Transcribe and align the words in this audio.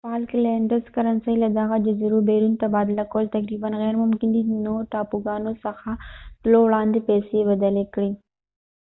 د 0.03 0.03
فالکلېنډز 0.11 0.83
کرنسۍ 0.95 1.35
له 1.43 1.49
دغه 1.59 1.75
جزیرو 1.85 2.19
بیرون 2.29 2.53
تبادله 2.63 3.03
کول 3.11 3.25
تقریبا 3.35 3.69
غېرممکن 3.81 4.29
دي 4.35 4.41
نو 4.65 4.73
ټاپوګانو 4.91 5.51
څخه 5.63 5.89
تلو 6.41 6.59
وړاندې 6.63 6.99
پیسې 7.09 7.37
بدلې 7.49 7.85
کړئ 7.93 8.11